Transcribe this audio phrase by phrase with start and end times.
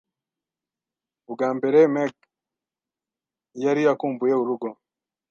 [1.29, 2.13] Ubwa mbere, Meg
[3.63, 4.69] yari akumbuye urugo.